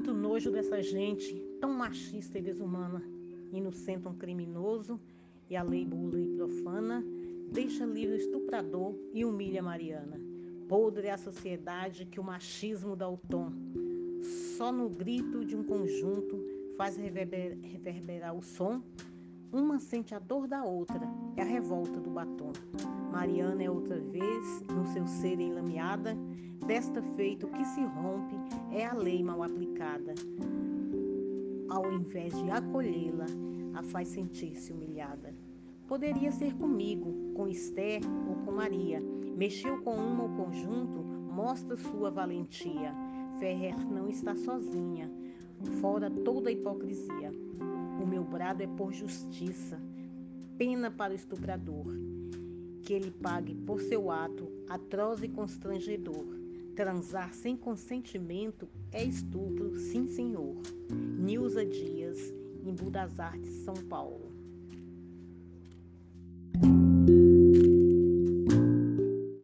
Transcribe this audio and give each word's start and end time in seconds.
nojo 0.00 0.50
dessa 0.50 0.82
gente 0.82 1.34
tão 1.60 1.72
machista 1.72 2.38
e 2.38 2.42
desumana. 2.42 3.02
Inocenta 3.52 4.08
um 4.08 4.14
criminoso 4.14 4.98
e 5.50 5.56
a 5.56 5.62
lei 5.62 5.84
bula 5.84 6.18
e 6.18 6.26
profana, 6.36 7.04
deixa 7.52 7.84
livre 7.84 8.14
o 8.14 8.18
estuprador 8.18 8.94
e 9.12 9.24
humilha 9.24 9.62
Mariana. 9.62 10.18
Podre 10.68 11.08
é 11.08 11.10
a 11.10 11.18
sociedade 11.18 12.06
que 12.06 12.18
o 12.18 12.24
machismo 12.24 12.96
dá 12.96 13.08
o 13.08 13.18
tom. 13.18 13.52
Só 14.56 14.72
no 14.72 14.88
grito 14.88 15.44
de 15.44 15.54
um 15.54 15.62
conjunto 15.62 16.40
faz 16.78 16.96
reverberar 16.96 18.34
o 18.34 18.42
som. 18.42 18.82
Uma 19.52 19.78
sente 19.78 20.14
a 20.14 20.18
dor 20.18 20.48
da 20.48 20.64
outra, 20.64 21.02
é 21.36 21.42
a 21.42 21.44
revolta 21.44 22.00
do 22.00 22.08
batom. 22.08 22.52
Mariana 23.12 23.62
é 23.62 23.70
outra 23.70 24.00
vez, 24.00 24.62
no 24.62 24.86
seu 24.86 25.06
ser 25.06 25.38
enlameada, 25.38 26.16
desta 26.62 27.02
feito 27.16 27.48
que 27.48 27.64
se 27.64 27.82
rompe 27.84 28.34
é 28.70 28.84
a 28.84 28.94
lei 28.94 29.22
mal 29.22 29.42
aplicada. 29.42 30.14
Ao 31.68 31.92
invés 31.92 32.32
de 32.34 32.50
acolhê-la, 32.50 33.26
a 33.74 33.82
faz 33.82 34.08
sentir-se 34.08 34.72
humilhada. 34.72 35.34
Poderia 35.88 36.30
ser 36.30 36.54
comigo, 36.54 37.32
com 37.34 37.48
Esther 37.48 38.00
ou 38.28 38.36
com 38.44 38.52
Maria. 38.52 39.00
Mexeu 39.36 39.82
com 39.82 39.94
uma 39.94 40.24
ou 40.24 40.30
conjunto, 40.30 41.02
mostra 41.02 41.76
sua 41.76 42.10
valentia. 42.10 42.94
Ferrer 43.38 43.76
não 43.90 44.08
está 44.08 44.34
sozinha, 44.36 45.10
fora 45.80 46.10
toda 46.10 46.48
a 46.48 46.52
hipocrisia. 46.52 47.32
O 48.02 48.06
meu 48.06 48.22
brado 48.22 48.62
é 48.62 48.66
por 48.66 48.92
justiça, 48.92 49.80
pena 50.56 50.90
para 50.90 51.12
o 51.12 51.16
estuprador 51.16 51.86
que 52.82 52.92
ele 52.92 53.10
pague 53.10 53.54
por 53.54 53.80
seu 53.80 54.10
ato 54.10 54.50
atroz 54.68 55.22
e 55.22 55.28
constrangedor. 55.28 56.41
Transar 56.74 57.34
sem 57.34 57.54
consentimento 57.54 58.66
é 58.90 59.04
estupro, 59.04 59.74
sim 59.78 60.08
senhor. 60.08 60.56
Nilza 60.90 61.66
Dias, 61.66 62.18
em 62.64 62.74
Budas 62.74 63.20
Artes, 63.20 63.56
São 63.56 63.74
Paulo. 63.74 64.32